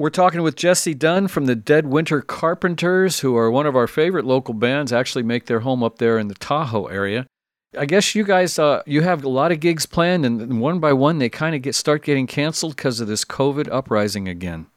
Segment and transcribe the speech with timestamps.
[0.00, 3.86] We're talking with Jesse Dunn from the Dead Winter Carpenters, who are one of our
[3.86, 7.26] favorite local bands, actually make their home up there in the Tahoe area.
[7.76, 10.94] I guess you guys, uh, you have a lot of gigs planned, and one by
[10.94, 14.68] one they kind of get start getting canceled because of this COVID uprising again.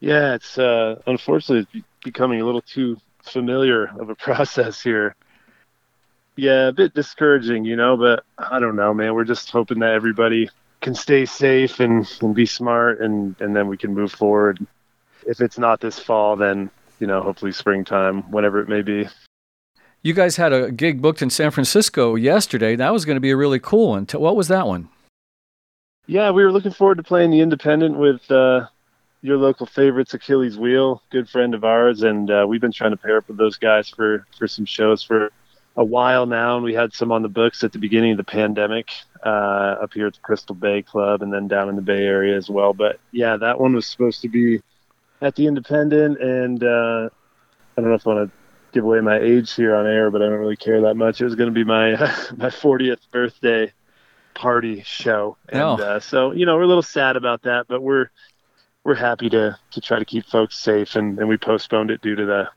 [0.00, 5.14] Yeah, it's uh, unfortunately becoming a little too familiar of a process here.
[6.34, 9.14] Yeah, a bit discouraging, you know, but I don't know, man.
[9.14, 10.50] We're just hoping that everybody
[10.82, 14.64] can stay safe and, and be smart and, and then we can move forward.
[15.26, 19.08] If it's not this fall, then, you know, hopefully springtime, whenever it may be.
[20.02, 22.74] You guys had a gig booked in San Francisco yesterday.
[22.74, 24.06] That was going to be a really cool one.
[24.12, 24.88] What was that one?
[26.06, 28.66] Yeah, we were looking forward to playing the Independent with uh,
[29.22, 32.96] your local favorites, Achilles Wheel, good friend of ours, and uh, we've been trying to
[32.96, 35.30] pair up with those guys for for some shows for
[35.76, 38.24] a while now, and we had some on the books at the beginning of the
[38.24, 38.90] pandemic
[39.24, 42.36] uh, up here at the Crystal Bay Club, and then down in the Bay Area
[42.36, 42.72] as well.
[42.74, 44.60] But yeah, that one was supposed to be
[45.20, 47.08] at the Independent, and uh,
[47.76, 48.36] I don't know if I want to
[48.72, 51.20] give away my age here on air, but I don't really care that much.
[51.20, 51.92] It was going to be my
[52.36, 53.72] my 40th birthday
[54.34, 55.74] party show, and oh.
[55.76, 58.10] uh, so you know we're a little sad about that, but we're
[58.84, 62.16] we're happy to to try to keep folks safe, and, and we postponed it due
[62.16, 62.48] to the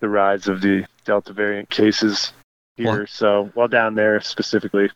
[0.00, 2.32] the rise of the Delta variant cases
[2.76, 2.86] here.
[2.86, 4.90] Well, so well, down there specifically.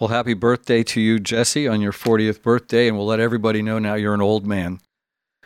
[0.00, 3.78] Well, happy birthday to you, Jesse, on your 40th birthday, and we'll let everybody know
[3.78, 4.80] now you're an old man.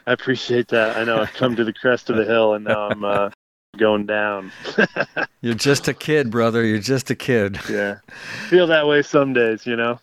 [0.06, 0.96] I appreciate that.
[0.96, 3.30] I know I've come to the crest of the hill, and now I'm uh,
[3.76, 4.52] going down.
[5.40, 6.64] You're just a kid, brother.
[6.64, 7.58] You're just a kid.
[7.68, 7.98] Yeah.
[8.48, 9.98] Feel that way some days, you know?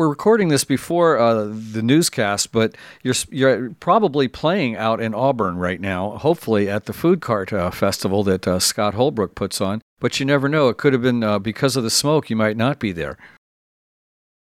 [0.00, 5.58] We're recording this before uh, the newscast, but you're you're probably playing out in Auburn
[5.58, 6.12] right now.
[6.12, 9.82] Hopefully at the Food Cart uh, Festival that uh, Scott Holbrook puts on.
[9.98, 12.30] But you never know; it could have been uh, because of the smoke.
[12.30, 13.18] You might not be there.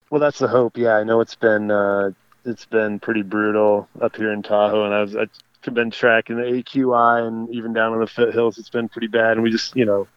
[0.09, 0.77] Well, that's the hope.
[0.77, 2.11] Yeah, I know it's been uh,
[2.45, 5.25] it's been pretty brutal up here in Tahoe, and I was I
[5.63, 9.33] have been tracking the AQI and even down in the foothills, it's been pretty bad.
[9.33, 10.07] And we just, you know,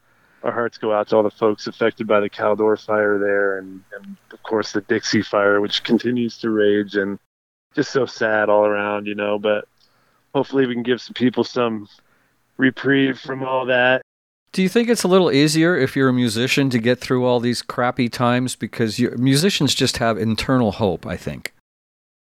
[0.42, 3.82] our hearts go out to all the folks affected by the Caldor fire there, and,
[3.97, 7.19] and of course the Dixie fire, which continues to rage, and
[7.75, 9.38] just so sad all around, you know.
[9.38, 9.66] But
[10.34, 11.88] hopefully, we can give some people some
[12.56, 14.02] reprieve from all that.
[14.52, 17.41] Do you think it's a little easier if you're a musician to get through all
[17.41, 21.06] these crappy times because musicians just have internal hope?
[21.06, 21.54] I think.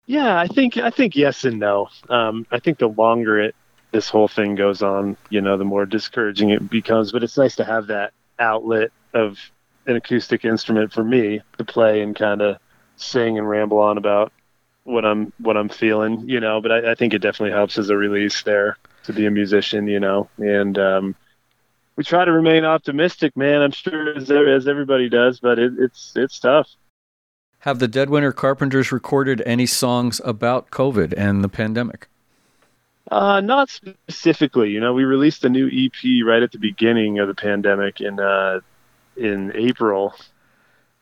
[0.06, 1.88] Yeah, I think I think yes and no.
[2.08, 3.54] Um, I think the longer it
[3.92, 7.12] this whole thing goes on, you know, the more discouraging it becomes.
[7.12, 9.38] But it's nice to have that outlet of
[9.86, 12.58] an acoustic instrument for me to play and kind of
[12.96, 14.32] sing and ramble on about
[14.84, 16.60] what I'm what I'm feeling, you know.
[16.60, 19.86] But I, I, think it definitely helps as a release there to be a musician,
[19.86, 20.28] you know.
[20.38, 21.14] And um,
[21.96, 23.62] we try to remain optimistic, man.
[23.62, 26.68] I'm sure as, as everybody does, but it, it's it's tough.
[27.60, 32.08] Have the Dead Winter Carpenters recorded any songs about COVID and the pandemic?
[33.10, 34.70] Uh, not specifically.
[34.70, 38.20] You know, we released a new EP right at the beginning of the pandemic in
[38.20, 38.60] uh,
[39.16, 40.14] in April.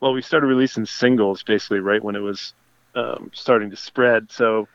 [0.00, 2.55] Well, we started releasing singles basically right when it was
[2.94, 4.33] um, starting to spread.
[4.33, 4.66] So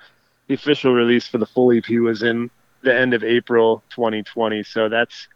[0.47, 2.51] the official release for the full EP was in
[2.83, 4.63] the end of April 2020.
[4.63, 5.27] So that's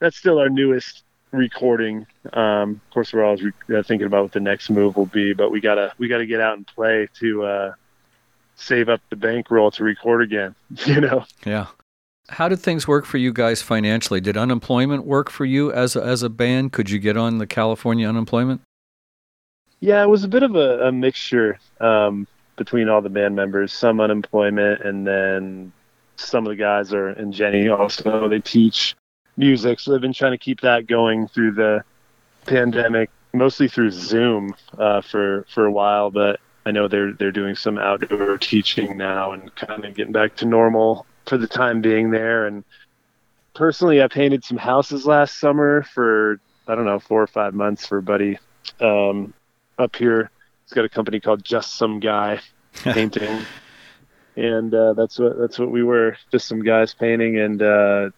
[0.00, 2.06] that's still our newest recording.
[2.32, 5.32] Um, of course, we're always re- uh, thinking about what the next move will be,
[5.32, 7.72] but we gotta we gotta get out and play to uh,
[8.56, 10.54] save up the bankroll to record again.
[10.86, 11.24] You know?
[11.44, 11.66] Yeah.
[12.30, 14.20] How did things work for you guys financially?
[14.20, 16.72] Did unemployment work for you as a, as a band?
[16.72, 18.62] Could you get on the California unemployment?
[19.80, 22.26] Yeah, it was a bit of a, a mixture um,
[22.56, 23.72] between all the band members.
[23.72, 25.72] Some unemployment, and then
[26.16, 28.96] some of the guys are, and Jenny also, they teach
[29.36, 29.80] music.
[29.80, 31.84] So they've been trying to keep that going through the
[32.46, 36.10] pandemic, mostly through Zoom uh, for for a while.
[36.10, 40.36] But I know they're they're doing some outdoor teaching now and kind of getting back
[40.36, 42.46] to normal for the time being there.
[42.46, 42.64] And
[43.54, 47.86] personally, I painted some houses last summer for I don't know four or five months
[47.86, 48.38] for a buddy
[48.80, 49.34] um,
[49.78, 50.30] up here.
[50.64, 52.40] He's got a company called Just Some Guy
[52.74, 53.42] Painting.
[54.36, 58.10] and uh, that's what that's what we were just some guys painting and uh,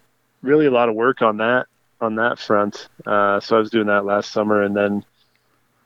[0.42, 1.66] really a lot of work on that
[2.00, 2.88] on that front.
[3.04, 5.04] Uh, so I was doing that last summer, and then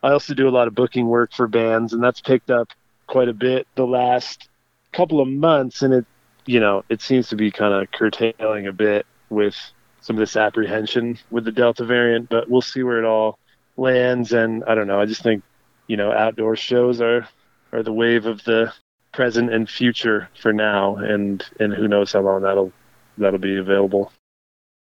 [0.02, 2.69] I also do a lot of booking work for bands, and that's picked up
[3.06, 4.49] quite a bit the last
[4.93, 5.82] couple of months.
[5.82, 6.06] And it,
[6.47, 9.56] you know, it seems to be kind of curtailing a bit with
[10.00, 13.38] some of this apprehension with the Delta variant, but we'll see where it all
[13.76, 14.32] lands.
[14.32, 15.00] And I don't know.
[15.00, 15.43] I just think,
[15.87, 17.29] you know, outdoor shows are
[17.73, 18.73] are the wave of the
[19.12, 22.73] present and future for now, and and who knows how long that'll
[23.19, 24.12] that'll be available.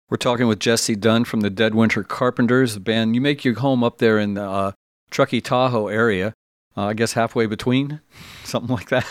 [0.10, 3.16] We're talking with Jesse Dunn from the Dead Winter Carpenters band.
[3.16, 4.74] You make your home up there in uh,
[5.16, 6.34] Truckee Tahoe area.
[6.76, 8.02] Uh, I guess halfway between,
[8.44, 9.08] something like that.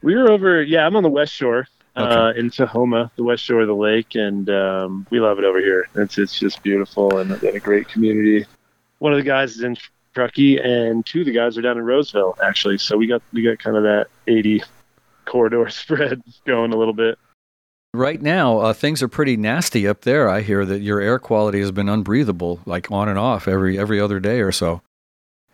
[0.00, 1.66] We were over, yeah, I'm on the West Shore
[1.96, 2.08] okay.
[2.08, 5.58] uh, in Tahoma, the West Shore of the lake, and um, we love it over
[5.58, 5.88] here.
[5.96, 8.46] It's it's just beautiful and, and a great community.
[9.00, 9.76] One of the guys is in
[10.14, 12.78] Truckee, and two of the guys are down in Roseville, actually.
[12.78, 14.62] So we got we got kind of that 80
[15.24, 17.18] corridor spread going a little bit.
[17.92, 20.28] Right now, uh, things are pretty nasty up there.
[20.28, 24.00] I hear that your air quality has been unbreathable, like on and off every every
[24.00, 24.80] other day or so.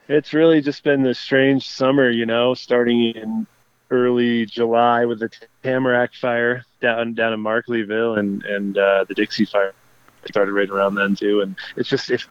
[0.09, 3.47] It's really just been this strange summer, you know, starting in
[3.91, 5.31] early July with the
[5.63, 9.75] Tamarack fire down down in Markleeville and and uh, the Dixie fire
[10.27, 11.43] started right around then too.
[11.43, 12.25] And it's just it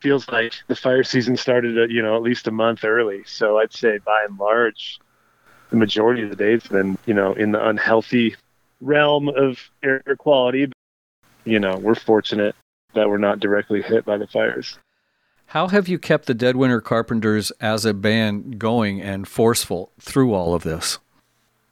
[0.00, 3.22] feels like the fire season started, at, you know, at least a month early.
[3.24, 5.00] So I'd say by and large,
[5.70, 8.36] the majority of the days been, you know, in the unhealthy
[8.80, 10.70] realm of air quality.
[11.44, 12.54] You know, we're fortunate
[12.94, 14.78] that we're not directly hit by the fires.
[15.52, 20.34] How have you kept the Dead Winter Carpenters as a band going and forceful through
[20.34, 20.98] all of this?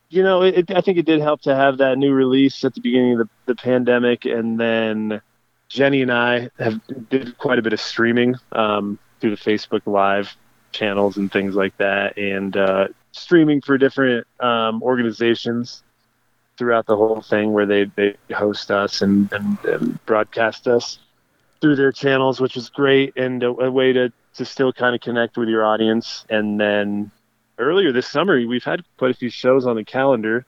[0.08, 2.80] You know, it, I think it did help to have that new release at the
[2.80, 5.20] beginning of the, the pandemic, and then
[5.68, 6.80] Jenny and I have
[7.10, 10.34] did quite a bit of streaming um, through the Facebook Live
[10.72, 15.82] channels and things like that, and uh, streaming for different um, organizations
[16.56, 20.98] throughout the whole thing where they, they host us and, and, and broadcast us
[21.60, 25.00] through their channels, which is great and a, a way to, to still kind of
[25.00, 26.24] connect with your audience.
[26.28, 27.10] And then
[27.58, 30.44] earlier this summer, we've had quite a few shows on the calendar.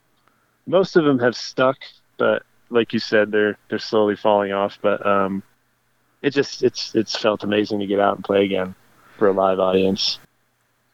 [0.66, 1.78] Most of them have stuck,
[2.18, 4.78] but like you said, they're they're slowly falling off.
[4.82, 5.42] But um,
[6.22, 8.74] it just it's it's felt amazing to get out and play again
[9.16, 10.18] for a live audience.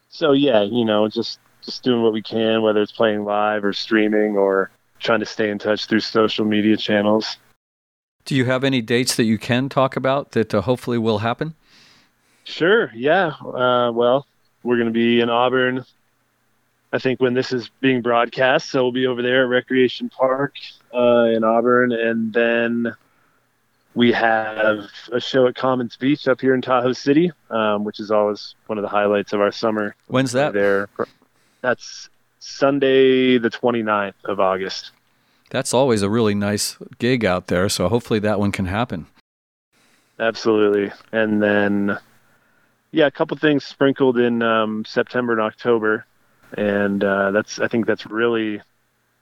[0.09, 3.73] So yeah, you know, just just doing what we can, whether it's playing live or
[3.73, 4.71] streaming or
[5.01, 7.37] trying to stay in touch through social media channels.
[8.25, 11.55] Do you have any dates that you can talk about that uh, hopefully will happen?
[12.45, 12.91] Sure.
[12.95, 13.35] Yeah.
[13.41, 14.27] Uh, well,
[14.63, 15.85] we're going to be in Auburn.
[16.93, 20.55] I think when this is being broadcast, so we'll be over there at Recreation Park
[20.95, 22.95] uh, in Auburn, and then
[23.95, 28.11] we have a show at Commons Beach up here in Tahoe City, um, which is
[28.11, 29.97] always one of the highlights of our summer.
[30.07, 30.53] When's that?
[30.53, 30.89] There,
[31.61, 34.93] that's Sunday, the 29th of August.
[35.51, 37.69] That's always a really nice gig out there.
[37.69, 39.07] So hopefully that one can happen.
[40.19, 40.93] Absolutely.
[41.13, 41.99] And then,
[42.91, 46.07] yeah, a couple things sprinkled in um, September and October.
[46.57, 48.61] And uh, that's, I think that's really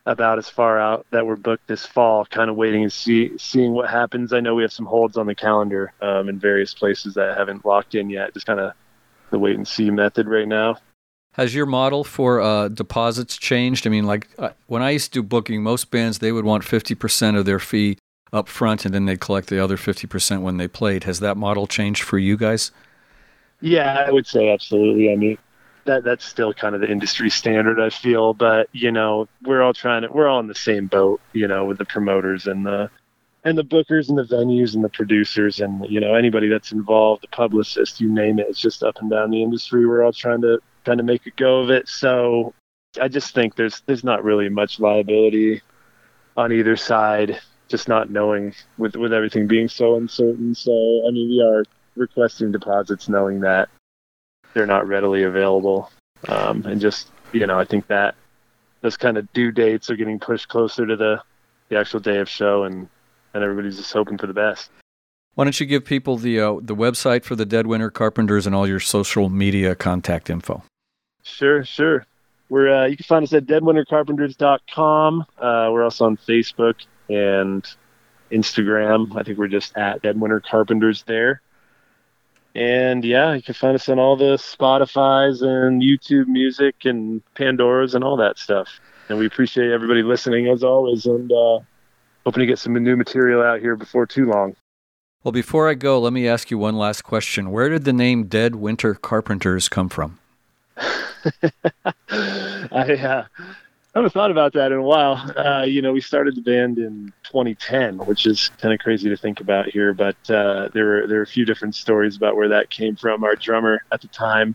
[0.05, 3.73] about as far out that we're booked this fall, kind of waiting and see, seeing
[3.73, 4.33] what happens.
[4.33, 7.65] I know we have some holds on the calendar um, in various places that haven't
[7.65, 8.35] locked in yet.
[8.35, 8.73] Just kind of
[9.31, 10.77] the wait and see method right now.
[11.33, 13.87] Has your model for uh, deposits changed?
[13.87, 16.63] I mean, like uh, when I used to do booking, most bands they would want
[16.63, 17.97] fifty percent of their fee
[18.33, 21.05] up front, and then they'd collect the other fifty percent when they played.
[21.05, 22.71] Has that model changed for you guys?
[23.63, 25.11] Yeah, I would say absolutely.
[25.11, 25.39] I mean,
[25.85, 28.35] that that's still kind of the industry standard, I feel.
[28.35, 31.65] But you know, we're all trying to we're all in the same boat, you know,
[31.65, 32.91] with the promoters and the
[33.45, 37.23] and the bookers and the venues and the producers and you know anybody that's involved,
[37.23, 38.49] the publicist, you name it.
[38.49, 39.87] It's just up and down the industry.
[39.87, 41.89] We're all trying to trying to make a go of it.
[41.89, 42.55] So
[43.01, 45.63] I just think there's there's not really much liability
[46.37, 50.55] on either side, just not knowing with with everything being so uncertain.
[50.55, 50.73] So
[51.07, 51.65] I mean, we are
[51.97, 53.69] requesting deposits knowing that
[54.55, 55.91] they're not readily available,
[56.29, 58.15] um, and just you know, I think that
[58.83, 61.23] those kind of due dates are getting pushed closer to the
[61.69, 62.89] the actual day of show, and
[63.33, 64.71] and everybody's just hoping for the best.
[65.35, 68.55] Why don't you give people the uh, the website for the Dead Winter Carpenters and
[68.55, 70.63] all your social media contact info?
[71.23, 72.07] Sure, sure.
[72.49, 75.25] We're uh, you can find us at deadwintercarpenters.com.
[75.39, 76.75] Uh, we're also on Facebook
[77.09, 77.67] and
[78.31, 79.17] Instagram.
[79.17, 81.41] I think we're just at Dead Winter Carpenters there.
[82.55, 87.95] And yeah, you can find us on all the Spotify's and YouTube music and Pandora's
[87.95, 88.69] and all that stuff.
[89.09, 91.61] And we appreciate everybody listening as always and uh,
[92.25, 94.55] hoping to get some new material out here before too long.
[95.25, 97.51] Well, before I go, let me ask you one last question.
[97.51, 100.19] Where did the name Dead Winter Carpenters come from?
[102.11, 103.25] I uh,
[103.95, 105.15] haven't thought about that in a while.
[105.37, 109.17] Uh, you know, we started the band in 2010, which is kind of crazy to
[109.17, 109.93] think about here.
[109.93, 113.25] But uh, there were there were a few different stories about where that came from.
[113.25, 114.55] Our drummer at the time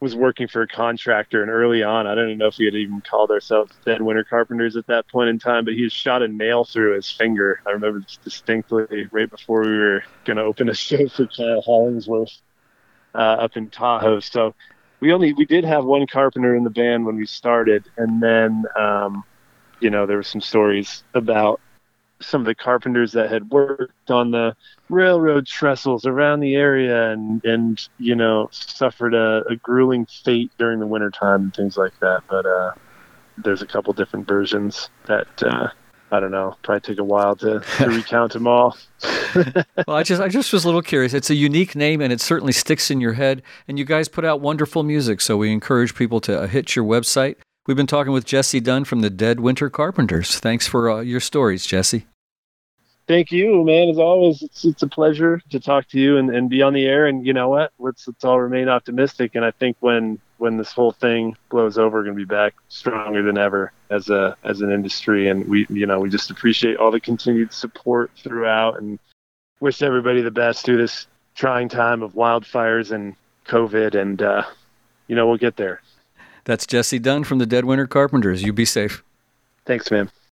[0.00, 3.00] was working for a contractor, and early on, I don't know if we had even
[3.00, 5.64] called ourselves Dead Winter Carpenters at that point in time.
[5.64, 7.60] But he shot a nail through his finger.
[7.66, 12.40] I remember distinctly right before we were going to open a show for Kyle Hollingsworth.
[13.14, 14.20] Uh, up in Tahoe.
[14.20, 14.54] So
[15.02, 18.64] we only we did have one carpenter in the band when we started, and then
[18.78, 19.24] um,
[19.80, 21.60] you know there were some stories about
[22.20, 24.54] some of the carpenters that had worked on the
[24.88, 30.78] railroad trestles around the area and and you know suffered a, a grueling fate during
[30.78, 32.70] the wintertime and things like that but uh
[33.38, 35.68] there's a couple different versions that uh,
[36.12, 36.54] I don't know.
[36.62, 38.76] Probably take a while to, to recount them all.
[39.34, 41.14] well, I just I just was a little curious.
[41.14, 43.42] It's a unique name, and it certainly sticks in your head.
[43.66, 46.84] And you guys put out wonderful music, so we encourage people to uh, hit your
[46.84, 47.36] website.
[47.66, 50.38] We've been talking with Jesse Dunn from the Dead Winter Carpenters.
[50.38, 52.06] Thanks for uh, your stories, Jesse.
[53.08, 53.88] Thank you, man.
[53.88, 56.86] As always, it's, it's a pleasure to talk to you and, and be on the
[56.86, 57.06] air.
[57.06, 57.72] And you know what?
[57.78, 59.34] Let's let's all remain optimistic.
[59.34, 62.54] And I think when when this whole thing blows over, we're going to be back
[62.68, 65.28] stronger than ever as a as an industry.
[65.28, 69.00] And we you know we just appreciate all the continued support throughout and
[69.58, 73.16] wish everybody the best through this trying time of wildfires and
[73.48, 74.00] COVID.
[74.00, 74.44] And uh,
[75.08, 75.82] you know we'll get there.
[76.44, 78.44] That's Jesse Dunn from the Dead Winter Carpenters.
[78.44, 79.02] You be safe.
[79.64, 80.08] Thanks, man.